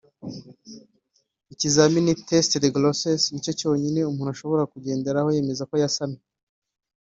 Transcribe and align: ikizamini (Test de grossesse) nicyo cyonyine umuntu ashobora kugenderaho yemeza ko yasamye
ikizamini 1.53 2.11
(Test 2.27 2.51
de 2.63 2.69
grossesse) 2.75 3.27
nicyo 3.29 3.51
cyonyine 3.59 4.01
umuntu 4.11 4.29
ashobora 4.35 4.69
kugenderaho 4.73 5.29
yemeza 5.35 5.63
ko 5.69 5.75
yasamye 5.83 6.21